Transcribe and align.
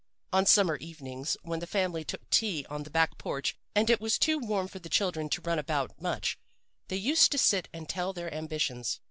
On 0.33 0.47
summer 0.47 0.77
evenings, 0.77 1.37
when 1.43 1.59
the 1.59 1.67
family 1.67 2.03
took 2.03 2.27
tea 2.31 2.65
on 2.71 2.81
the 2.81 2.89
back 2.89 3.19
porch 3.19 3.55
and 3.75 3.87
it 3.87 4.01
was 4.01 4.17
too 4.17 4.39
warm 4.39 4.67
for 4.67 4.79
the 4.79 4.89
children 4.89 5.29
to 5.29 5.41
run 5.43 5.59
about 5.59 6.01
much, 6.01 6.39
they 6.87 6.97
used 6.97 7.31
to 7.33 7.37
sit 7.37 7.67
and 7.71 7.87
tell 7.87 8.11
their 8.11 8.33
ambitions. 8.33 8.99